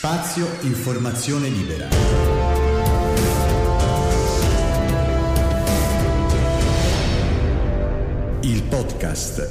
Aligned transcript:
Spazio 0.00 0.46
Informazione 0.60 1.48
Libera. 1.48 1.88
Il 8.42 8.62
podcast. 8.62 9.50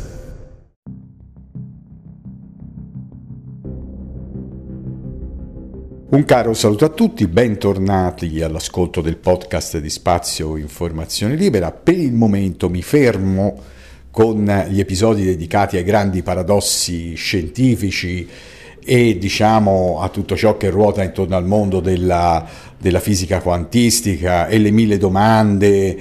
Un 6.11 6.23
caro 6.23 6.53
saluto 6.53 6.85
a 6.85 6.89
tutti, 6.91 7.27
bentornati 7.27 8.41
all'ascolto 8.41 9.01
del 9.01 9.17
podcast 9.17 9.79
di 9.79 9.89
Spazio 9.89 10.55
Informazione 10.55 11.35
Libera. 11.35 11.73
Per 11.73 11.97
il 11.97 12.13
momento 12.13 12.69
mi 12.69 12.81
fermo 12.81 13.61
con 14.09 14.45
gli 14.69 14.79
episodi 14.79 15.25
dedicati 15.25 15.75
ai 15.75 15.83
grandi 15.83 16.23
paradossi 16.23 17.15
scientifici 17.15 18.55
e 18.83 19.17
diciamo 19.17 19.99
a 20.01 20.09
tutto 20.09 20.35
ciò 20.35 20.57
che 20.57 20.69
ruota 20.69 21.03
intorno 21.03 21.35
al 21.35 21.45
mondo 21.45 21.79
della, 21.79 22.45
della 22.77 22.99
fisica 22.99 23.41
quantistica 23.41 24.47
e 24.47 24.57
le 24.57 24.71
mille 24.71 24.97
domande 24.97 25.97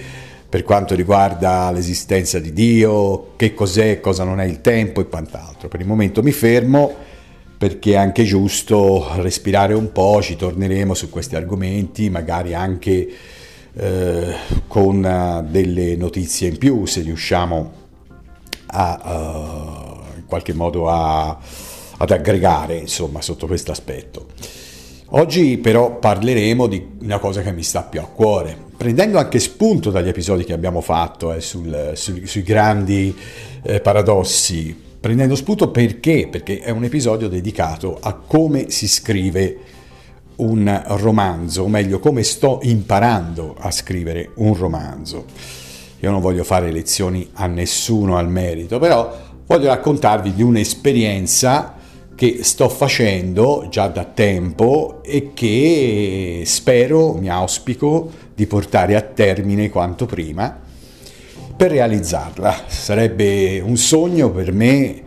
per 0.49 0.63
quanto 0.63 0.95
riguarda 0.95 1.71
l'esistenza 1.71 2.39
di 2.39 2.53
Dio, 2.53 3.33
che 3.37 3.53
cos'è, 3.53 4.01
cosa 4.01 4.25
non 4.25 4.41
è 4.41 4.45
il 4.45 4.61
tempo 4.61 5.01
e 5.01 5.09
quant'altro. 5.09 5.69
Per 5.69 5.81
il 5.81 5.87
momento 5.87 6.23
mi 6.23 6.33
fermo 6.33 6.95
perché 7.59 7.93
è 7.93 7.97
anche 7.97 8.25
giusto 8.25 9.07
respirare 9.17 9.75
un 9.75 9.91
po', 9.91 10.21
ci 10.23 10.37
torneremo 10.37 10.95
su 10.95 11.11
questi 11.11 11.37
argomenti, 11.37 12.11
magari 12.11 12.55
anche 12.55 13.09
eh, 13.75 14.35
con 14.67 15.47
delle 15.51 15.97
notizie 15.97 16.49
in 16.49 16.59
più, 16.59 16.87
se 16.87 17.01
riusciamo 17.03 17.73
a, 18.69 19.01
uh, 19.05 20.19
in 20.19 20.27
qualche 20.27 20.53
modo 20.53 20.89
a 20.89 21.39
ad 21.99 22.11
aggregare 22.11 22.77
insomma 22.77 23.21
sotto 23.21 23.47
questo 23.47 23.73
aspetto. 23.73 24.27
Oggi 25.11 25.59
però 25.59 25.99
parleremo 25.99 26.67
di 26.67 26.85
una 27.03 27.19
cosa 27.19 27.41
che 27.41 27.53
mi 27.53 27.63
sta 27.63 27.83
più 27.83 28.01
a 28.01 28.07
cuore, 28.07 28.57
prendendo 28.77 29.19
anche 29.19 29.39
spunto 29.39 29.91
dagli 29.91 30.09
episodi 30.09 30.43
che 30.43 30.53
abbiamo 30.53 30.81
fatto 30.81 31.33
eh, 31.33 31.41
sul, 31.41 31.93
sul, 31.95 32.27
sui 32.27 32.43
grandi 32.43 33.15
eh, 33.63 33.81
paradossi, 33.81 34.77
prendendo 34.99 35.37
spunto 35.37 35.71
perché? 35.71 36.27
Perché 36.29 36.59
è 36.59 36.71
un 36.71 36.83
episodio 36.83 37.29
dedicato 37.29 37.97
a 38.01 38.15
come 38.15 38.71
si 38.71 38.89
scrive 38.89 39.59
un 40.37 40.83
romanzo, 40.87 41.63
o 41.63 41.69
meglio 41.69 42.01
come 42.01 42.25
sto 42.25 42.59
imparando 42.63 43.55
a 43.57 43.71
scrivere 43.71 44.31
un 44.35 44.55
romanzo. 44.55 45.25
Io 46.01 46.11
non 46.11 46.21
voglio 46.21 46.43
fare 46.43 46.73
lezioni 46.73 47.29
a 47.35 47.47
nessuno 47.47 48.19
al 48.19 48.29
merito, 48.29 48.81
però 48.81 49.17
voglio 49.47 49.69
raccontarvi 49.69 50.35
di 50.35 50.43
un'esperienza 50.43 51.76
che 52.17 52.39
sto 52.43 52.69
facendo 52.71 53.67
già 53.71 53.89
da 53.89 54.05
tempo 54.05 55.01
e 55.05 55.33
che 55.35 56.43
spero, 56.47 57.13
mi 57.13 57.29
auspico, 57.29 58.11
di 58.35 58.47
portare 58.47 58.97
a 58.97 59.03
termine 59.03 59.69
quanto 59.69 60.07
prima 60.07 60.65
per 61.57 61.71
realizzarla. 61.71 62.65
Sarebbe 62.67 63.61
un 63.61 63.77
sogno 63.77 64.31
per 64.31 64.51
me 64.53 65.03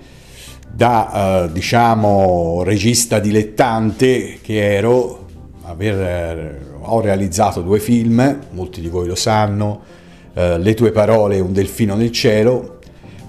da, 0.71 1.45
eh, 1.45 1.51
diciamo, 1.51 2.61
regista 2.63 3.19
dilettante 3.19 4.37
che 4.41 4.75
ero, 4.75 5.25
aver, 5.63 5.99
eh, 5.99 6.59
ho 6.81 7.01
realizzato 7.01 7.61
due 7.61 7.79
film, 7.79 8.39
molti 8.51 8.81
di 8.81 8.87
voi 8.87 9.07
lo 9.07 9.15
sanno, 9.15 9.81
eh, 10.33 10.59
Le 10.59 10.73
tue 10.75 10.91
parole, 10.91 11.39
Un 11.39 11.53
delfino 11.53 11.95
nel 11.95 12.11
cielo, 12.11 12.77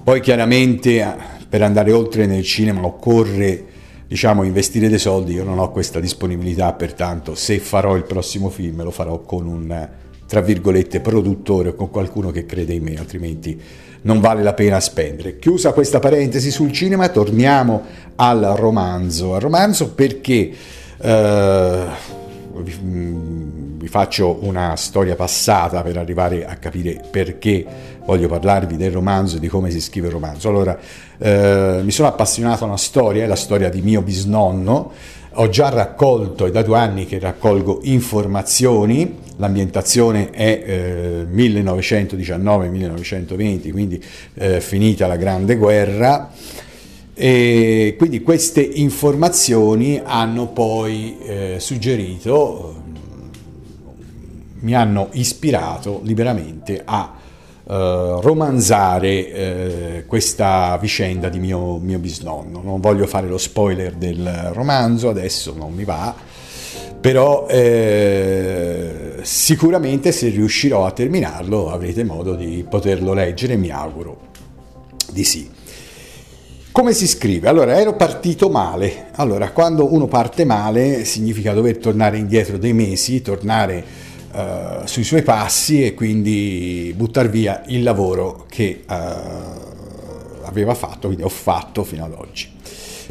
poi 0.03 0.21
chiaramente 0.21 1.39
per 1.51 1.61
andare 1.63 1.91
oltre 1.91 2.25
nel 2.27 2.43
cinema 2.43 2.85
occorre 2.85 3.65
diciamo 4.07 4.43
investire 4.43 4.87
dei 4.87 4.97
soldi, 4.97 5.33
io 5.33 5.43
non 5.43 5.59
ho 5.59 5.69
questa 5.69 5.99
disponibilità, 5.99 6.71
pertanto 6.71 7.35
se 7.35 7.59
farò 7.59 7.97
il 7.97 8.03
prossimo 8.03 8.49
film 8.49 8.83
lo 8.83 8.91
farò 8.91 9.19
con 9.19 9.47
un 9.47 9.89
tra 10.25 10.39
virgolette 10.39 11.01
produttore 11.01 11.69
o 11.69 11.75
con 11.75 11.89
qualcuno 11.89 12.31
che 12.31 12.45
crede 12.45 12.71
in 12.71 12.83
me, 12.83 12.95
altrimenti 12.95 13.59
non 14.03 14.21
vale 14.21 14.43
la 14.43 14.53
pena 14.53 14.79
spendere. 14.79 15.39
Chiusa 15.39 15.73
questa 15.73 15.99
parentesi 15.99 16.51
sul 16.51 16.71
cinema, 16.71 17.09
torniamo 17.09 17.81
al 18.15 18.53
romanzo. 18.55 19.35
Al 19.35 19.41
romanzo 19.41 19.91
perché 19.91 20.51
eh, 21.01 21.85
vi 22.63 23.87
faccio 23.89 24.37
una 24.43 24.77
storia 24.77 25.15
passata 25.15 25.81
per 25.81 25.97
arrivare 25.97 26.45
a 26.45 26.55
capire 26.55 27.01
perché 27.11 27.65
voglio 28.05 28.27
parlarvi 28.27 28.77
del 28.77 28.91
romanzo 28.91 29.37
e 29.37 29.39
di 29.39 29.47
come 29.47 29.69
si 29.69 29.79
scrive 29.79 30.07
il 30.07 30.13
romanzo. 30.13 30.49
Allora, 30.49 30.77
eh, 31.17 31.81
mi 31.83 31.91
sono 31.91 32.07
appassionato 32.07 32.63
a 32.63 32.67
una 32.67 32.77
storia, 32.77 33.27
la 33.27 33.35
storia 33.35 33.69
di 33.69 33.81
mio 33.81 34.01
bisnonno. 34.01 34.91
Ho 35.35 35.47
già 35.47 35.69
raccolto, 35.69 36.45
è 36.45 36.51
da 36.51 36.61
due 36.61 36.77
anni 36.77 37.05
che 37.05 37.17
raccolgo 37.17 37.79
informazioni, 37.83 39.19
l'ambientazione 39.37 40.29
è 40.29 40.61
eh, 40.65 41.25
1919-1920, 41.33 43.71
quindi 43.71 44.03
eh, 44.33 44.59
finita 44.59 45.07
la 45.07 45.15
Grande 45.15 45.55
Guerra. 45.55 46.31
E 47.13 47.95
quindi 47.97 48.21
queste 48.23 48.61
informazioni 48.61 50.01
hanno 50.03 50.47
poi 50.47 51.17
eh, 51.19 51.55
suggerito, 51.59 52.75
mi 54.59 54.75
hanno 54.75 55.07
ispirato 55.11 56.01
liberamente 56.03 56.81
a 56.83 57.19
romanzare 57.63 60.01
uh, 60.03 60.07
questa 60.07 60.77
vicenda 60.81 61.29
di 61.29 61.39
mio, 61.39 61.77
mio, 61.77 61.99
bisnonno. 61.99 62.61
Non 62.63 62.79
voglio 62.79 63.07
fare 63.07 63.27
lo 63.27 63.37
spoiler 63.37 63.93
del 63.93 64.51
romanzo, 64.53 65.09
adesso 65.09 65.53
non 65.55 65.73
mi 65.73 65.83
va, 65.83 66.13
però 66.99 67.47
eh, 67.47 69.19
sicuramente 69.21 70.11
se 70.11 70.29
riuscirò 70.29 70.85
a 70.85 70.91
terminarlo 70.91 71.71
avrete 71.71 72.03
modo 72.03 72.35
di 72.35 72.65
poterlo 72.67 73.13
leggere, 73.13 73.55
mi 73.55 73.69
auguro 73.69 74.29
di 75.11 75.23
sì. 75.23 75.59
Come 76.71 76.93
si 76.93 77.05
scrive? 77.05 77.49
Allora, 77.49 77.77
ero 77.77 77.97
partito 77.97 78.49
male. 78.49 79.07
Allora, 79.15 79.51
quando 79.51 79.93
uno 79.93 80.07
parte 80.07 80.45
male 80.45 81.03
significa 81.03 81.53
dover 81.53 81.77
tornare 81.77 82.17
indietro 82.17 82.57
dei 82.57 82.71
mesi, 82.71 83.21
tornare 83.21 83.83
uh, 84.33 84.85
sui 84.85 85.03
suoi 85.03 85.23
passi 85.23 85.83
e 85.83 85.93
quindi 85.93 86.93
buttare 86.95 87.29
via 87.29 87.63
il 87.67 87.83
lavoro 87.83 88.45
che 88.49 88.83
uh, 88.87 88.93
aveva 90.43 90.73
fatto, 90.73 91.07
quindi 91.07 91.23
ho 91.23 91.29
fatto 91.29 91.83
fino 91.83 92.05
ad 92.05 92.13
oggi. 92.15 92.49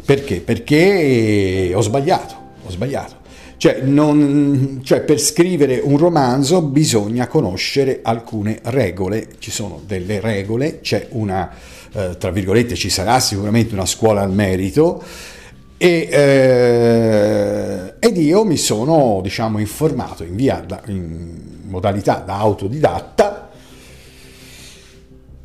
Perché? 0.05 0.41
Perché 0.41 1.71
ho 1.73 1.81
sbagliato, 1.81 2.35
ho 2.65 2.69
sbagliato. 2.69 3.19
Cioè, 3.61 3.81
non, 3.81 4.81
cioè, 4.83 5.01
per 5.01 5.19
scrivere 5.19 5.79
un 5.83 5.97
romanzo 5.97 6.63
bisogna 6.63 7.27
conoscere 7.27 7.99
alcune 8.01 8.59
regole, 8.63 9.27
ci 9.37 9.51
sono 9.51 9.79
delle 9.85 10.19
regole, 10.19 10.79
c'è 10.81 11.09
una, 11.11 11.47
eh, 11.93 12.17
tra 12.17 12.31
virgolette, 12.31 12.73
ci 12.73 12.89
sarà 12.89 13.19
sicuramente 13.19 13.75
una 13.75 13.85
scuola 13.85 14.21
al 14.21 14.31
merito, 14.31 15.03
e, 15.83 16.07
eh, 16.11 17.93
ed 17.97 18.15
io 18.15 18.45
mi 18.45 18.57
sono 18.57 19.19
diciamo, 19.23 19.57
informato 19.57 20.23
in, 20.23 20.35
via, 20.35 20.63
in 20.85 21.63
modalità 21.63 22.21
da 22.23 22.37
autodidatta 22.37 23.49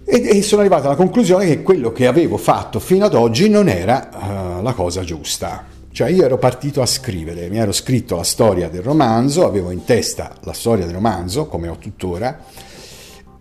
e, 0.04 0.36
e, 0.36 0.42
sono 0.42 0.60
arrivato 0.60 0.88
alla 0.88 0.94
conclusione 0.94 1.47
che 1.47 1.62
quello 1.62 1.91
che 1.91 2.06
avevo 2.06 2.36
fatto 2.36 2.80
fino 2.80 3.06
ad 3.06 3.14
oggi 3.14 3.48
non 3.48 3.66
era 3.66 4.10
uh, 4.12 4.62
la 4.62 4.74
cosa 4.74 5.02
giusta. 5.04 5.64
Cioè 5.91 6.10
io 6.10 6.24
ero 6.24 6.36
partito 6.36 6.82
a 6.82 6.86
scrivere, 6.86 7.48
mi 7.48 7.56
ero 7.56 7.72
scritto 7.72 8.16
la 8.16 8.22
storia 8.22 8.68
del 8.68 8.82
romanzo, 8.82 9.47
avevo 9.47 9.70
in 9.70 9.84
testa 9.84 10.34
la 10.42 10.53
storia 10.53 10.84
del 10.84 10.92
romanzo, 10.97 11.47
come 11.47 11.68
ho 11.68 11.78
tuttora, 11.78 12.44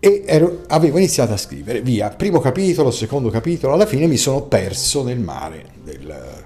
e 0.00 0.22
ero, 0.24 0.62
avevo 0.68 0.96
iniziato 0.96 1.34
a 1.34 1.36
scrivere, 1.36 1.82
via, 1.82 2.08
primo 2.08 2.40
capitolo, 2.40 2.90
secondo 2.90 3.28
capitolo, 3.28 3.74
alla 3.74 3.84
fine 3.84 4.06
mi 4.06 4.16
sono 4.16 4.44
perso 4.44 5.04
nel 5.04 5.18
mare 5.18 5.66
del, 5.84 6.44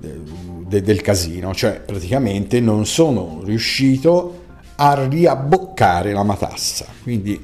de, 0.00 0.80
del 0.82 1.00
casino, 1.00 1.54
cioè 1.54 1.80
praticamente 1.80 2.60
non 2.60 2.86
sono 2.86 3.40
riuscito 3.44 4.38
a 4.76 5.06
riabboccare 5.06 6.12
la 6.12 6.22
matassa. 6.22 6.86
Quindi, 7.02 7.42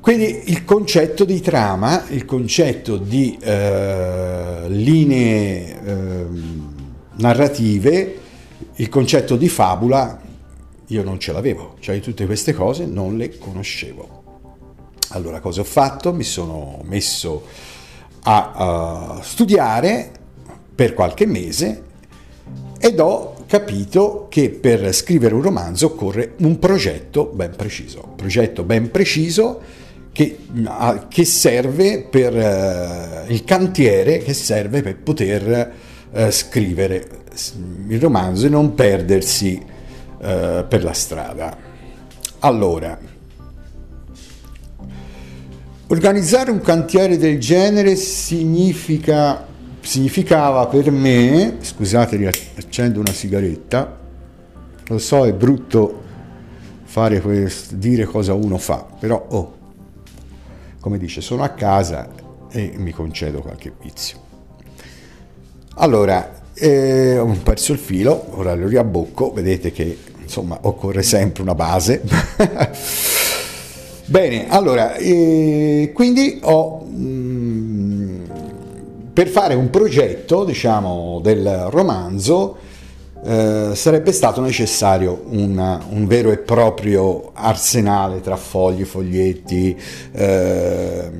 quindi 0.00 0.44
il 0.46 0.64
concetto 0.64 1.24
di 1.24 1.40
trama, 1.40 2.04
il 2.08 2.24
concetto 2.24 2.96
di 2.96 3.38
eh, 3.40 4.64
linee 4.68 5.82
eh, 5.84 6.26
narrative, 7.16 8.20
il 8.74 8.88
concetto 8.88 9.36
di 9.36 9.48
fabula, 9.48 10.20
io 10.88 11.02
non 11.02 11.18
ce 11.18 11.32
l'avevo, 11.32 11.76
cioè 11.80 12.00
tutte 12.00 12.26
queste 12.26 12.52
cose 12.52 12.86
non 12.86 13.16
le 13.16 13.38
conoscevo. 13.38 14.22
Allora 15.10 15.40
cosa 15.40 15.60
ho 15.60 15.64
fatto? 15.64 16.12
Mi 16.12 16.24
sono 16.24 16.80
messo 16.82 17.44
a 18.22 19.16
uh, 19.18 19.22
studiare 19.22 20.12
per 20.76 20.94
qualche 20.94 21.26
mese 21.26 21.82
ed 22.78 23.00
ho 23.00 23.34
capito 23.48 24.26
che 24.30 24.50
per 24.50 24.94
scrivere 24.94 25.34
un 25.34 25.42
romanzo 25.42 25.86
occorre 25.86 26.34
un 26.38 26.60
progetto 26.60 27.24
ben 27.34 27.56
preciso, 27.56 28.12
progetto 28.14 28.62
ben 28.62 28.92
preciso 28.92 29.60
che, 30.12 30.38
che 31.08 31.24
serve 31.24 32.06
per 32.08 32.32
uh, 32.34 33.32
il 33.32 33.42
cantiere 33.44 34.18
che 34.18 34.34
serve 34.34 34.82
per 34.82 34.96
poter 34.98 35.72
eh, 36.12 36.30
scrivere 36.30 37.06
il 37.88 38.00
romanzo 38.00 38.46
e 38.46 38.48
non 38.48 38.74
perdersi 38.74 39.62
eh, 40.18 40.64
per 40.66 40.82
la 40.82 40.92
strada. 40.92 41.56
Allora, 42.38 42.98
organizzare 45.88 46.50
un 46.50 46.60
cantiere 46.60 47.18
del 47.18 47.38
genere 47.38 47.96
significa, 47.96 49.46
significava 49.86 50.66
per 50.66 50.90
me, 50.90 51.58
scusate, 51.60 52.32
accendo 52.56 52.98
una 52.98 53.12
sigaretta, 53.12 53.96
lo 54.88 54.98
so 54.98 55.24
è 55.24 55.32
brutto 55.32 56.02
fare 56.82 57.20
questo, 57.20 57.76
dire 57.76 58.04
cosa 58.04 58.34
uno 58.34 58.58
fa, 58.58 58.84
però 58.98 59.24
oh, 59.30 59.54
come 60.80 60.98
dice, 60.98 61.20
sono 61.20 61.44
a 61.44 61.50
casa 61.50 62.08
e 62.50 62.72
mi 62.76 62.90
concedo 62.90 63.40
qualche 63.40 63.72
vizio. 63.80 64.18
Allora, 65.76 66.42
eh, 66.54 67.18
ho 67.18 67.26
perso 67.42 67.72
il 67.72 67.78
filo, 67.78 68.38
ora 68.38 68.54
lo 68.54 68.66
riabbocco, 68.66 69.32
vedete 69.32 69.70
che 69.70 69.98
insomma 70.20 70.58
occorre 70.62 71.02
sempre 71.02 71.42
una 71.42 71.54
base. 71.54 72.02
Bene, 74.06 74.48
allora, 74.48 74.96
eh, 74.96 75.90
quindi 75.94 76.38
ho 76.42 76.78
mh, 76.80 76.96
mm, 76.96 77.75
per 79.16 79.28
fare 79.28 79.54
un 79.54 79.70
progetto, 79.70 80.44
diciamo, 80.44 81.20
del 81.22 81.68
romanzo 81.70 82.58
eh, 83.24 83.70
sarebbe 83.72 84.12
stato 84.12 84.42
necessario 84.42 85.22
una, 85.28 85.82
un 85.88 86.06
vero 86.06 86.30
e 86.32 86.36
proprio 86.36 87.30
arsenale 87.32 88.20
tra 88.20 88.36
fogli, 88.36 88.84
foglietti, 88.84 89.74
eh, 90.12 91.10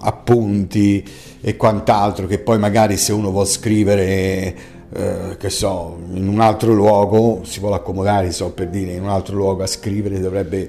appunti 0.00 1.08
e 1.40 1.56
quant'altro 1.56 2.26
che 2.26 2.40
poi 2.40 2.58
magari 2.58 2.96
se 2.96 3.12
uno 3.12 3.30
vuole 3.30 3.46
scrivere 3.46 4.56
eh, 4.92 5.36
che 5.38 5.50
so, 5.50 5.96
in 6.14 6.26
un 6.26 6.40
altro 6.40 6.72
luogo 6.72 7.42
si 7.44 7.60
vuole 7.60 7.76
accomodare, 7.76 8.32
so 8.32 8.50
per 8.50 8.70
dire, 8.70 8.90
in 8.90 9.02
un 9.02 9.10
altro 9.10 9.36
luogo 9.36 9.62
a 9.62 9.68
scrivere 9.68 10.18
dovrebbe 10.18 10.68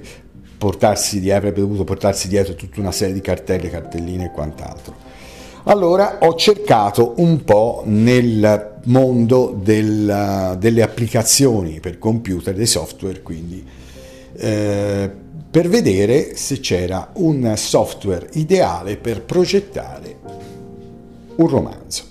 portarsi 0.56 1.18
dietro, 1.18 1.38
avrebbe 1.38 1.62
dovuto 1.62 1.82
portarsi 1.82 2.28
dietro 2.28 2.54
tutta 2.54 2.78
una 2.78 2.92
serie 2.92 3.14
di 3.14 3.20
cartelle, 3.20 3.68
cartelline 3.68 4.26
e 4.26 4.30
quant'altro. 4.30 5.05
Allora 5.68 6.18
ho 6.20 6.36
cercato 6.36 7.14
un 7.16 7.42
po' 7.42 7.82
nel 7.86 8.74
mondo 8.84 9.58
del, 9.60 10.56
delle 10.60 10.82
applicazioni 10.82 11.80
per 11.80 11.98
computer, 11.98 12.54
dei 12.54 12.66
software, 12.66 13.20
quindi 13.20 13.66
eh, 14.36 15.10
per 15.50 15.68
vedere 15.68 16.36
se 16.36 16.60
c'era 16.60 17.10
un 17.14 17.52
software 17.56 18.28
ideale 18.34 18.96
per 18.96 19.22
progettare 19.22 20.16
un 21.34 21.48
romanzo. 21.48 22.04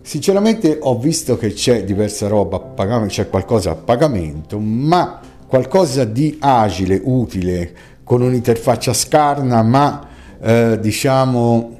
Sinceramente 0.00 0.78
ho 0.80 0.96
visto 1.00 1.36
che 1.36 1.52
c'è 1.52 1.82
diversa 1.82 2.28
roba 2.28 2.58
a 2.58 2.60
pagamento, 2.60 3.12
c'è 3.12 3.28
qualcosa 3.28 3.72
a 3.72 3.74
pagamento, 3.74 4.60
ma 4.60 5.18
qualcosa 5.48 6.04
di 6.04 6.36
agile, 6.38 7.00
utile, 7.02 7.74
con 8.04 8.22
un'interfaccia 8.22 8.92
scarna, 8.92 9.64
ma 9.64 10.06
eh, 10.40 10.78
diciamo 10.80 11.74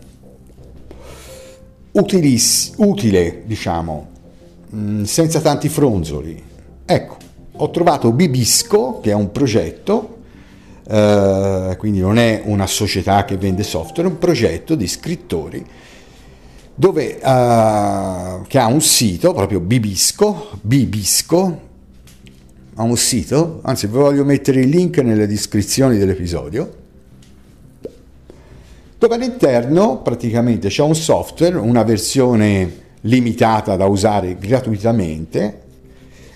utilis, 1.98 2.72
utile, 2.76 3.43
diciamo, 3.44 4.08
mm, 4.75 5.02
senza 5.04 5.40
tanti 5.40 5.69
fronzoli. 5.69 6.43
Ecco, 6.84 7.16
ho 7.56 7.70
trovato 7.70 8.12
Bibisco, 8.12 9.00
che 9.00 9.10
è 9.10 9.14
un 9.14 9.32
progetto, 9.32 10.19
eh, 10.88 11.75
quindi 11.78 12.00
non 12.00 12.19
è 12.19 12.43
una 12.44 12.66
società 12.66 13.25
che 13.25 13.37
vende 13.37 13.62
software, 13.62 14.08
è 14.08 14.12
un 14.12 14.19
progetto 14.19 14.75
di 14.75 14.87
scrittori 14.87 15.64
dove, 16.78 17.19
uh, 17.22 18.42
che 18.46 18.58
ha 18.58 18.66
un 18.66 18.82
sito, 18.82 19.32
proprio 19.32 19.60
Bibisco, 19.60 20.50
Bibisco, 20.60 21.60
ha 22.75 22.82
un 22.82 22.96
sito, 22.99 23.60
anzi 23.62 23.87
vi 23.87 23.94
voglio 23.94 24.25
mettere 24.26 24.60
il 24.60 24.69
link 24.69 24.99
nelle 24.99 25.26
descrizioni 25.26 25.96
dell'episodio, 25.96 26.84
dove 28.98 29.14
all'interno 29.14 30.00
praticamente 30.02 30.69
c'è 30.69 30.82
un 30.82 30.94
software, 30.94 31.56
una 31.56 31.82
versione 31.82 32.84
limitata 33.02 33.76
da 33.76 33.87
usare 33.87 34.37
gratuitamente 34.38 35.62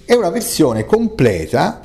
e 0.05 0.15
una 0.15 0.31
versione 0.31 0.85
completa 0.85 1.81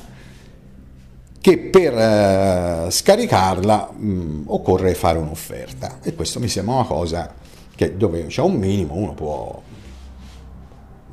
che 1.40 1.58
per 1.58 1.92
uh, 1.94 2.90
scaricarla 2.90 3.90
mh, 3.94 4.08
mm, 4.08 4.42
occorre 4.46 4.94
fare 4.94 5.18
un'offerta. 5.18 5.98
E 6.02 6.14
questo 6.14 6.40
mi 6.40 6.48
sembra 6.48 6.74
una 6.74 6.84
cosa 6.84 7.32
che 7.74 7.96
dove 7.96 8.26
c'è 8.26 8.42
un 8.42 8.54
minimo 8.54 8.94
uno 8.94 9.14
può 9.14 9.62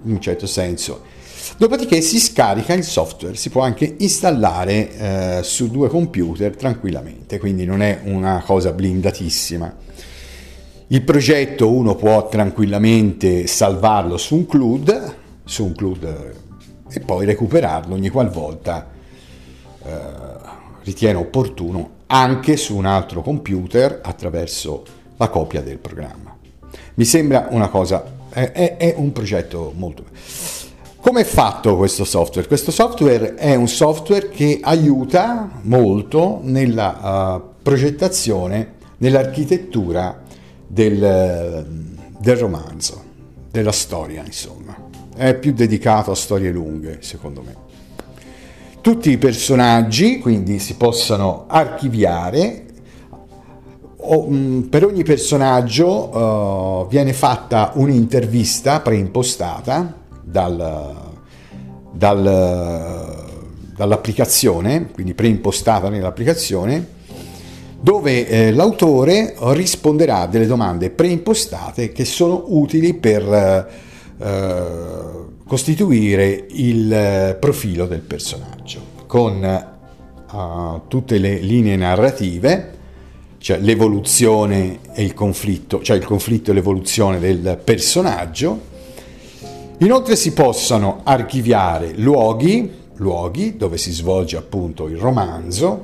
in 0.06 0.12
un 0.12 0.20
certo 0.20 0.48
senso 0.48 1.04
Dopodiché 1.58 2.02
si 2.02 2.20
scarica 2.20 2.74
il 2.74 2.84
software, 2.84 3.36
si 3.36 3.50
può 3.50 3.62
anche 3.62 3.96
installare 4.00 5.40
eh, 5.40 5.44
su 5.44 5.70
due 5.70 5.90
computer 5.90 6.56
tranquillamente, 6.56 7.40
quindi 7.40 7.66
non 7.66 7.82
è 7.82 8.02
una 8.04 8.44
cosa 8.46 8.72
blindatissima. 8.72 9.76
Il 10.88 11.02
progetto 11.04 11.72
uno 11.72 11.96
può 11.96 12.28
tranquillamente 12.28 13.48
salvarlo 13.48 14.18
su 14.18 14.36
un 14.36 14.46
CLUD, 14.46 15.16
su 15.44 15.66
un 15.66 15.74
CLUD 15.74 16.34
e 16.90 17.00
poi 17.00 17.26
recuperarlo 17.26 17.96
ogni 17.96 18.10
qualvolta 18.10 18.88
eh, 19.84 19.92
ritiene 20.84 21.18
opportuno 21.18 21.90
anche 22.08 22.58
su 22.58 22.76
un 22.76 22.86
altro 22.86 23.22
computer 23.22 24.02
attraverso 24.04 24.84
la 25.18 25.30
copia 25.30 25.62
del 25.62 25.78
programma. 25.78 26.38
Mi 26.96 27.06
sembra 27.06 27.48
una 27.50 27.70
cosa, 27.70 28.04
è, 28.30 28.52
è, 28.52 28.78
è 28.78 28.94
un 28.98 29.12
progetto 29.12 29.74
molto... 29.76 30.06
Come 31.04 31.20
è 31.20 31.26
fatto 31.26 31.76
questo 31.76 32.06
software? 32.06 32.48
Questo 32.48 32.72
software 32.72 33.36
è 33.36 33.56
un 33.56 33.68
software 33.68 34.30
che 34.30 34.60
aiuta 34.62 35.60
molto 35.64 36.40
nella 36.44 37.42
uh, 37.42 37.62
progettazione, 37.62 38.76
nell'architettura 39.00 40.24
del, 40.66 41.66
del 42.18 42.38
romanzo, 42.38 43.04
della 43.52 43.74
storia, 43.74 44.24
insomma. 44.26 44.78
È 45.14 45.36
più 45.36 45.52
dedicato 45.52 46.12
a 46.12 46.16
storie 46.16 46.52
lunghe, 46.52 47.00
secondo 47.02 47.42
me. 47.42 47.56
Tutti 48.80 49.12
i 49.12 49.18
personaggi 49.18 50.20
quindi 50.20 50.58
si 50.58 50.78
possono 50.78 51.44
archiviare 51.50 52.66
mm, 54.10 54.62
per 54.62 54.86
ogni 54.86 55.04
personaggio 55.04 56.18
uh, 56.18 56.88
viene 56.88 57.12
fatta 57.12 57.74
un'intervista 57.76 58.80
preimpostata 58.80 60.00
dal, 60.24 60.96
dal, 61.92 63.26
dall'applicazione, 63.76 64.90
quindi 64.92 65.14
preimpostata 65.14 65.90
nell'applicazione, 65.90 67.02
dove 67.80 68.28
eh, 68.28 68.52
l'autore 68.54 69.36
risponderà 69.38 70.22
a 70.22 70.28
delle 70.28 70.48
domande 70.48 70.90
preimpostate 70.90 71.92
che 71.92 72.06
sono 72.06 72.46
utili 72.48 72.94
per 72.94 73.70
eh, 74.18 74.92
costituire 75.46 76.46
il 76.52 77.38
profilo 77.40 77.86
del 77.86 78.00
personaggio, 78.00 78.80
con 79.06 79.44
eh, 79.44 80.82
tutte 80.88 81.18
le 81.18 81.40
linee 81.40 81.76
narrative, 81.76 82.72
cioè 83.40 83.60
l'evoluzione 83.60 84.80
e 84.94 85.04
il 85.04 85.14
conflitto, 85.14 85.82
cioè 85.82 85.98
il 85.98 86.06
conflitto 86.06 86.52
e 86.52 86.54
l'evoluzione 86.54 87.20
del 87.20 87.60
personaggio, 87.62 88.72
Inoltre 89.84 90.16
si 90.16 90.32
possono 90.32 91.02
archiviare 91.04 91.92
luoghi, 91.98 92.72
luoghi 92.96 93.58
dove 93.58 93.78
si 93.78 93.92
svolge 93.92 94.38
appunto 94.38 94.88
il 94.88 94.96
romanzo, 94.96 95.84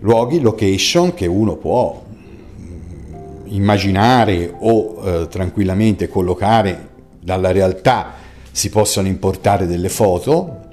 luoghi, 0.00 0.40
location 0.40 1.14
che 1.14 1.24
uno 1.24 1.56
può 1.56 2.04
mm, 2.04 3.46
immaginare 3.46 4.54
o 4.58 5.00
eh, 5.02 5.28
tranquillamente 5.28 6.06
collocare 6.06 6.88
dalla 7.18 7.50
realtà, 7.50 8.12
si 8.50 8.68
possono 8.68 9.08
importare 9.08 9.66
delle 9.66 9.88
foto, 9.88 10.66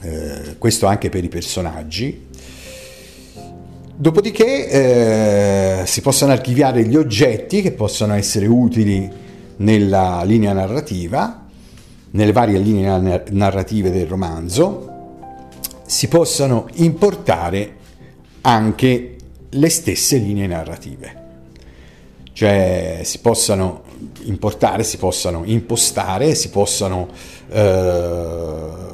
eh, 0.00 0.56
questo 0.56 0.86
anche 0.86 1.10
per 1.10 1.24
i 1.24 1.28
personaggi. 1.28 2.26
Dopodiché 3.94 4.70
eh, 5.82 5.86
si 5.86 6.00
possono 6.00 6.32
archiviare 6.32 6.86
gli 6.86 6.96
oggetti 6.96 7.60
che 7.60 7.72
possono 7.72 8.14
essere 8.14 8.46
utili 8.46 9.23
nella 9.56 10.22
linea 10.24 10.52
narrativa, 10.52 11.46
nelle 12.10 12.32
varie 12.32 12.58
linee 12.58 13.24
narrative 13.30 13.90
del 13.90 14.06
romanzo, 14.06 14.90
si 15.86 16.08
possano 16.08 16.68
importare 16.74 17.76
anche 18.42 19.16
le 19.48 19.68
stesse 19.68 20.16
linee 20.16 20.46
narrative. 20.46 21.22
Cioè 22.32 23.00
si 23.04 23.18
possano 23.20 23.82
importare, 24.22 24.82
si 24.82 24.96
possano 24.96 25.42
impostare, 25.44 26.34
si 26.34 26.50
possano 26.50 27.08
eh, 27.48 28.92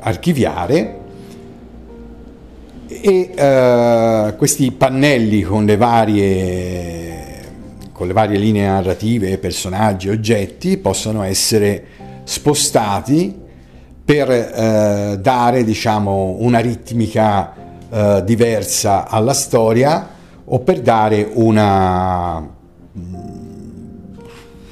archiviare 0.00 0.98
e 2.86 3.30
eh, 3.34 4.34
questi 4.36 4.70
pannelli 4.72 5.42
con 5.42 5.64
le 5.64 5.76
varie 5.76 7.29
con 8.00 8.08
le 8.08 8.14
varie 8.14 8.38
linee 8.38 8.66
narrative, 8.66 9.36
personaggi, 9.36 10.08
oggetti, 10.08 10.78
possono 10.78 11.22
essere 11.22 11.84
spostati 12.24 13.38
per 14.02 14.30
eh, 14.30 15.18
dare 15.20 15.64
diciamo, 15.64 16.36
una 16.38 16.60
ritmica 16.60 17.52
eh, 17.90 18.22
diversa 18.24 19.06
alla 19.06 19.34
storia 19.34 20.08
o 20.46 20.60
per 20.60 20.80
dare 20.80 21.28
una, 21.30 22.48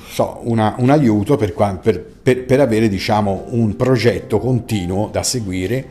so, 0.09 0.41
una, 0.45 0.75
un 0.79 0.89
aiuto 0.89 1.37
per, 1.37 1.53
per, 1.83 2.03
per, 2.03 2.47
per 2.47 2.61
avere 2.61 2.89
diciamo, 2.89 3.45
un 3.49 3.77
progetto 3.77 4.39
continuo 4.39 5.11
da 5.13 5.23
seguire 5.23 5.87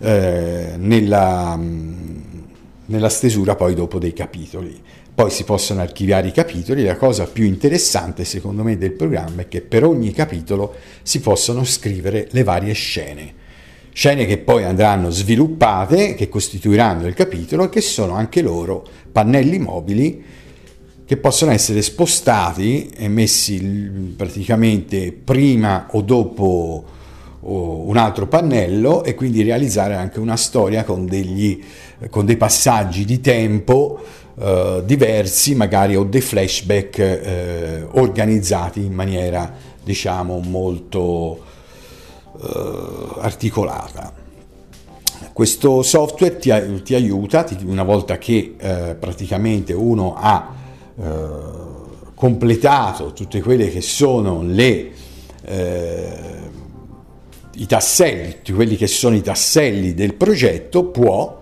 eh, 0.00 0.72
nella, 0.76 1.58
nella 2.84 3.08
stesura 3.08 3.54
poi 3.54 3.72
dopo 3.72 3.98
dei 3.98 4.12
capitoli. 4.12 4.78
Poi 5.18 5.32
si 5.32 5.42
possono 5.42 5.80
archiviare 5.80 6.28
i 6.28 6.30
capitoli, 6.30 6.84
la 6.84 6.96
cosa 6.96 7.26
più 7.26 7.42
interessante 7.42 8.24
secondo 8.24 8.62
me 8.62 8.78
del 8.78 8.92
programma 8.92 9.42
è 9.42 9.48
che 9.48 9.62
per 9.62 9.82
ogni 9.82 10.12
capitolo 10.12 10.76
si 11.02 11.18
possono 11.18 11.64
scrivere 11.64 12.28
le 12.30 12.44
varie 12.44 12.72
scene. 12.72 13.34
Scene 13.92 14.26
che 14.26 14.38
poi 14.38 14.62
andranno 14.62 15.10
sviluppate, 15.10 16.14
che 16.14 16.28
costituiranno 16.28 17.08
il 17.08 17.14
capitolo 17.14 17.64
e 17.64 17.68
che 17.68 17.80
sono 17.80 18.14
anche 18.14 18.42
loro 18.42 18.86
pannelli 19.10 19.58
mobili 19.58 20.22
che 21.04 21.16
possono 21.16 21.50
essere 21.50 21.82
spostati 21.82 22.88
e 22.96 23.08
messi 23.08 23.58
praticamente 24.16 25.10
prima 25.10 25.88
o 25.90 26.00
dopo 26.00 26.84
un 27.40 27.96
altro 27.96 28.28
pannello 28.28 29.02
e 29.02 29.16
quindi 29.16 29.42
realizzare 29.42 29.94
anche 29.94 30.20
una 30.20 30.36
storia 30.36 30.84
con, 30.84 31.06
degli, 31.06 31.60
con 32.08 32.24
dei 32.24 32.36
passaggi 32.36 33.04
di 33.04 33.20
tempo 33.20 34.00
eh, 34.40 34.82
diversi, 34.84 35.56
magari 35.56 35.96
o 35.96 36.04
dei 36.04 36.20
flashback 36.20 36.98
eh, 36.98 37.86
organizzati 37.90 38.84
in 38.84 38.92
maniera 38.92 39.52
diciamo 39.82 40.38
molto 40.38 41.42
eh, 42.40 43.08
articolata. 43.18 44.12
Questo 45.32 45.82
software 45.82 46.36
ti, 46.36 46.52
ti 46.82 46.94
aiuta, 46.94 47.42
ti, 47.42 47.56
una 47.64 47.82
volta 47.82 48.18
che 48.18 48.54
eh, 48.56 48.96
praticamente 48.98 49.72
uno 49.72 50.14
ha 50.16 50.54
completato 52.14 53.12
tutte 53.12 53.40
quelle 53.40 53.70
che 53.70 53.80
sono 53.80 54.42
le, 54.42 54.90
i 57.54 57.66
tasselli, 57.66 58.32
tutti 58.32 58.52
quelli 58.52 58.74
che 58.74 58.88
sono 58.88 59.14
i 59.14 59.20
tasselli 59.20 59.94
del 59.94 60.14
progetto, 60.14 60.86
può 60.86 61.38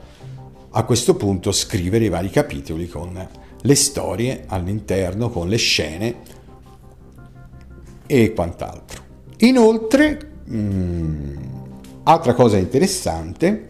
a 0.76 0.84
questo 0.84 1.14
punto 1.14 1.52
scrivere 1.52 2.04
i 2.04 2.10
vari 2.10 2.28
capitoli 2.28 2.86
con 2.86 3.28
le 3.62 3.74
storie 3.74 4.44
all'interno, 4.46 5.30
con 5.30 5.48
le 5.48 5.56
scene 5.56 6.14
e 8.06 8.32
quant'altro. 8.34 9.02
Inoltre, 9.38 10.32
mh, 10.44 10.56
mm, 10.56 11.36
altra 12.04 12.34
cosa 12.34 12.58
interessante, 12.58 13.68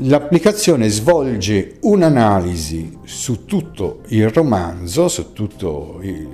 L'applicazione 0.00 0.90
svolge 0.90 1.78
un'analisi 1.80 2.98
su 3.04 3.46
tutto 3.46 4.02
il 4.08 4.28
romanzo, 4.28 5.08
su, 5.08 5.32
il, 6.02 6.28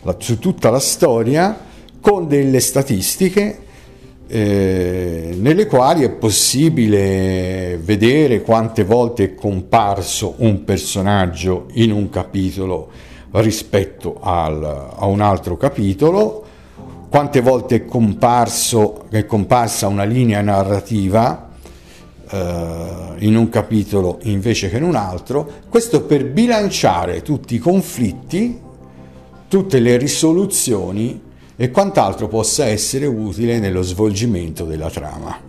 la, 0.00 0.16
su 0.18 0.38
tutta 0.38 0.70
la 0.70 0.78
storia, 0.78 1.54
con 2.00 2.26
delle 2.26 2.60
statistiche 2.60 3.65
eh, 4.28 5.36
nelle 5.38 5.66
quali 5.66 6.02
è 6.02 6.10
possibile 6.10 7.78
vedere 7.80 8.42
quante 8.42 8.82
volte 8.82 9.24
è 9.24 9.34
comparso 9.34 10.34
un 10.38 10.64
personaggio 10.64 11.66
in 11.74 11.92
un 11.92 12.10
capitolo 12.10 12.90
rispetto 13.30 14.18
al, 14.20 14.64
a 14.96 15.06
un 15.06 15.20
altro 15.20 15.56
capitolo, 15.56 16.44
quante 17.08 17.40
volte 17.40 17.76
è, 17.76 17.84
comparso, 17.84 19.06
è 19.10 19.24
comparsa 19.26 19.86
una 19.86 20.04
linea 20.04 20.40
narrativa 20.40 21.50
eh, 22.28 23.14
in 23.18 23.36
un 23.36 23.48
capitolo 23.48 24.18
invece 24.22 24.68
che 24.70 24.78
in 24.78 24.82
un 24.82 24.96
altro, 24.96 25.48
questo 25.68 26.02
per 26.02 26.26
bilanciare 26.26 27.22
tutti 27.22 27.54
i 27.54 27.58
conflitti, 27.58 28.60
tutte 29.48 29.78
le 29.78 29.96
risoluzioni 29.96 31.22
e 31.56 31.70
quant'altro 31.70 32.28
possa 32.28 32.66
essere 32.66 33.06
utile 33.06 33.58
nello 33.58 33.82
svolgimento 33.82 34.64
della 34.64 34.90
trama. 34.90 35.40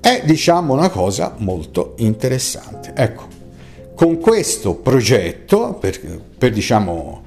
È 0.00 0.22
diciamo 0.24 0.72
una 0.72 0.88
cosa 0.88 1.34
molto 1.38 1.94
interessante. 1.98 2.92
Ecco, 2.94 3.26
con 3.94 4.18
questo 4.18 4.74
progetto, 4.74 5.74
per, 5.74 5.98
per 6.38 6.52
diciamo 6.52 7.22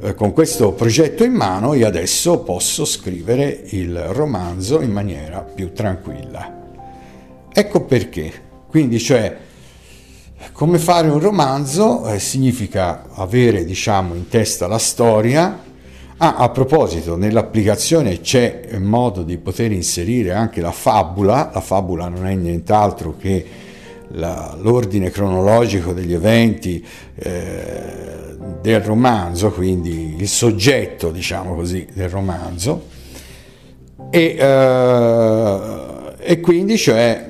eh, 0.00 0.14
con 0.14 0.32
questo 0.32 0.72
progetto 0.72 1.24
in 1.24 1.32
mano 1.32 1.74
io 1.74 1.86
adesso 1.86 2.38
posso 2.40 2.84
scrivere 2.84 3.64
il 3.70 3.98
romanzo 3.98 4.80
in 4.80 4.92
maniera 4.92 5.40
più 5.40 5.72
tranquilla. 5.72 6.58
Ecco 7.52 7.80
perché. 7.80 8.46
Quindi, 8.68 9.00
cioè, 9.00 9.36
come 10.52 10.78
fare 10.78 11.08
un 11.08 11.18
romanzo 11.18 12.08
eh, 12.08 12.20
significa 12.20 13.06
avere, 13.12 13.64
diciamo, 13.64 14.14
in 14.14 14.28
testa 14.28 14.68
la 14.68 14.78
storia. 14.78 15.66
Ah, 16.20 16.34
a 16.34 16.48
proposito, 16.48 17.16
nell'applicazione 17.16 18.20
c'è 18.20 18.76
modo 18.78 19.22
di 19.22 19.38
poter 19.38 19.70
inserire 19.70 20.32
anche 20.32 20.60
la 20.60 20.72
fabula. 20.72 21.52
La 21.54 21.60
fabula 21.60 22.08
non 22.08 22.26
è 22.26 22.34
nient'altro 22.34 23.14
che 23.16 23.46
la, 24.08 24.56
l'ordine 24.60 25.10
cronologico 25.10 25.92
degli 25.92 26.12
eventi 26.12 26.84
eh, 27.14 28.36
del 28.60 28.80
romanzo, 28.80 29.52
quindi 29.52 30.16
il 30.18 30.28
soggetto, 30.28 31.12
diciamo 31.12 31.54
così, 31.54 31.86
del 31.92 32.08
romanzo. 32.08 32.86
E, 34.10 34.36
eh, 34.36 35.58
e 36.18 36.40
quindi 36.40 36.76
cioè 36.76 37.28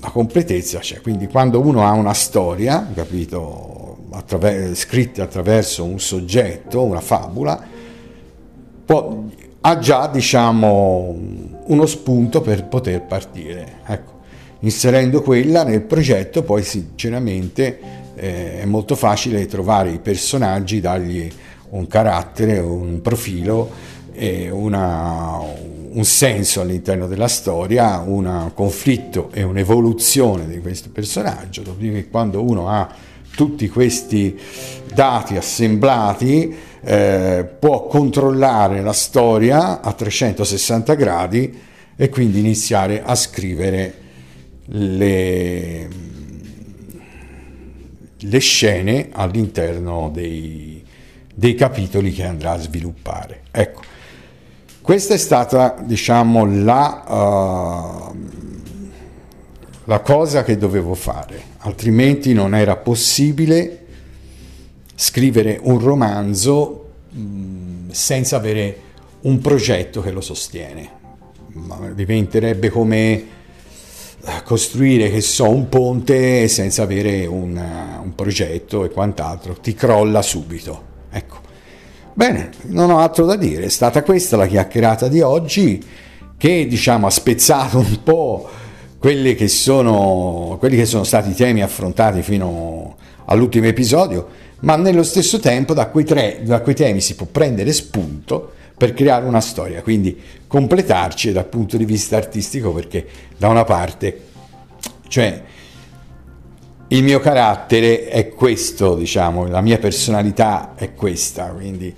la 0.00 0.08
completezza 0.08 0.78
c'è, 0.78 1.02
quindi 1.02 1.26
quando 1.26 1.60
uno 1.60 1.86
ha 1.86 1.92
una 1.92 2.14
storia, 2.14 2.90
capito, 2.94 3.67
attraver- 4.10 4.74
scritta 4.74 5.22
attraverso 5.22 5.84
un 5.84 6.00
soggetto, 6.00 6.82
una 6.82 7.00
fabula, 7.00 7.60
può, 8.84 9.24
ha 9.60 9.78
già 9.78 10.08
diciamo 10.08 11.16
uno 11.64 11.86
spunto 11.86 12.40
per 12.40 12.64
poter 12.64 13.02
partire. 13.02 13.80
Ecco, 13.86 14.12
inserendo 14.60 15.22
quella 15.22 15.64
nel 15.64 15.82
progetto 15.82 16.42
poi 16.42 16.62
sinceramente 16.62 17.78
eh, 18.14 18.60
è 18.60 18.64
molto 18.64 18.96
facile 18.96 19.46
trovare 19.46 19.90
i 19.90 19.98
personaggi, 19.98 20.80
dargli 20.80 21.30
un 21.70 21.86
carattere, 21.86 22.58
un 22.58 23.00
profilo 23.02 23.96
una, 24.50 25.38
un 25.90 26.04
senso 26.04 26.60
all'interno 26.60 27.06
della 27.06 27.28
storia, 27.28 28.02
un 28.04 28.50
conflitto 28.52 29.30
e 29.32 29.42
un'evoluzione 29.42 30.46
di 30.46 30.60
questo 30.60 30.90
personaggio, 30.90 31.62
dopodiché 31.62 32.08
quando 32.08 32.42
uno 32.42 32.68
ha 32.68 32.88
tutti 33.38 33.68
questi 33.68 34.36
dati 34.92 35.36
assemblati 35.36 36.52
eh, 36.80 37.48
può 37.56 37.86
controllare 37.86 38.82
la 38.82 38.92
storia 38.92 39.80
a 39.80 39.92
360 39.92 40.94
gradi 40.94 41.56
e 41.94 42.08
quindi 42.08 42.40
iniziare 42.40 43.00
a 43.00 43.14
scrivere 43.14 43.94
le, 44.64 45.88
le 48.18 48.38
scene 48.40 49.10
all'interno 49.12 50.10
dei, 50.12 50.82
dei 51.32 51.54
capitoli 51.54 52.10
che 52.12 52.24
andrà 52.24 52.54
a 52.54 52.58
sviluppare. 52.58 53.42
Ecco, 53.52 53.82
questa 54.80 55.14
è 55.14 55.18
stata, 55.18 55.76
diciamo, 55.80 56.44
la, 56.44 58.10
uh, 58.12 58.47
la 59.88 60.00
cosa 60.00 60.44
che 60.44 60.58
dovevo 60.58 60.94
fare, 60.94 61.40
altrimenti 61.60 62.34
non 62.34 62.54
era 62.54 62.76
possibile 62.76 63.86
scrivere 64.94 65.58
un 65.62 65.78
romanzo 65.78 66.90
mm, 67.16 67.88
senza 67.88 68.36
avere 68.36 68.80
un 69.22 69.40
progetto 69.40 70.02
che 70.02 70.10
lo 70.10 70.20
sostiene. 70.20 70.96
Diventerebbe 71.94 72.68
come 72.68 73.12
eh, 73.14 73.26
costruire, 74.44 75.10
che 75.10 75.22
so, 75.22 75.48
un 75.48 75.70
ponte 75.70 76.48
senza 76.48 76.82
avere 76.82 77.24
un, 77.24 77.58
un 78.02 78.14
progetto 78.14 78.84
e 78.84 78.90
quant'altro, 78.90 79.54
ti 79.54 79.72
crolla 79.72 80.20
subito. 80.20 80.82
Ecco. 81.10 81.36
Bene, 82.12 82.50
non 82.64 82.90
ho 82.90 82.98
altro 82.98 83.24
da 83.24 83.36
dire, 83.36 83.64
è 83.64 83.70
stata 83.70 84.02
questa 84.02 84.36
la 84.36 84.46
chiacchierata 84.46 85.08
di 85.08 85.22
oggi 85.22 85.82
che 86.36 86.66
diciamo 86.66 87.06
ha 87.06 87.10
spezzato 87.10 87.78
un 87.78 88.02
po' 88.02 88.66
quelli 88.98 89.34
che 89.34 89.48
sono, 89.48 90.56
quelli 90.58 90.76
che 90.76 90.84
sono 90.84 91.04
stati 91.04 91.30
i 91.30 91.34
temi 91.34 91.62
affrontati 91.62 92.22
fino 92.22 92.96
all'ultimo 93.26 93.66
episodio, 93.66 94.26
ma 94.60 94.76
nello 94.76 95.04
stesso 95.04 95.38
tempo 95.38 95.72
da 95.72 95.86
quei, 95.86 96.04
tre, 96.04 96.40
da 96.42 96.60
quei 96.60 96.74
temi 96.74 97.00
si 97.00 97.14
può 97.14 97.26
prendere 97.26 97.72
spunto 97.72 98.52
per 98.76 98.94
creare 98.94 99.24
una 99.24 99.40
storia, 99.40 99.82
quindi 99.82 100.20
completarci 100.46 101.32
dal 101.32 101.46
punto 101.46 101.76
di 101.76 101.84
vista 101.84 102.16
artistico 102.16 102.72
perché 102.72 103.06
da 103.36 103.48
una 103.48 103.64
parte, 103.64 104.20
cioè 105.06 105.42
il 106.88 107.02
mio 107.02 107.20
carattere 107.20 108.08
è 108.08 108.28
questo, 108.30 108.96
diciamo, 108.96 109.46
la 109.46 109.60
mia 109.60 109.78
personalità 109.78 110.74
è 110.74 110.94
questa, 110.94 111.46
quindi 111.48 111.94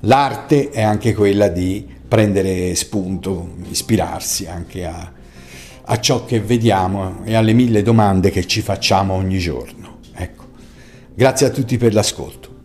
l'arte 0.00 0.70
è 0.70 0.82
anche 0.82 1.14
quella 1.14 1.48
di 1.48 1.86
prendere 2.06 2.74
spunto, 2.74 3.54
ispirarsi 3.70 4.46
anche 4.46 4.84
a, 4.84 5.12
a 5.90 5.98
ciò 6.00 6.24
che 6.26 6.40
vediamo 6.40 7.24
e 7.24 7.34
alle 7.34 7.54
mille 7.54 7.82
domande 7.82 8.30
che 8.30 8.46
ci 8.46 8.60
facciamo 8.60 9.14
ogni 9.14 9.38
giorno. 9.38 10.00
Ecco. 10.14 10.44
Grazie 11.14 11.46
a 11.46 11.50
tutti 11.50 11.78
per 11.78 11.94
l'ascolto. 11.94 12.56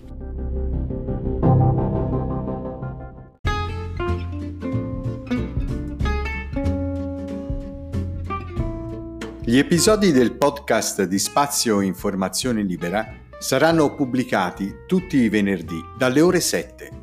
Gli 9.46 9.58
episodi 9.58 10.12
del 10.12 10.34
podcast 10.34 11.03
di 11.03 11.20
Spazio 11.20 11.80
Informazione 11.80 12.62
Libera 12.62 13.06
saranno 13.39 13.94
pubblicati 13.96 14.74
tutti 14.86 15.18
i 15.18 15.30
venerdì 15.30 15.80
dalle 15.98 16.22
ore 16.22 16.42
7. 16.42 17.03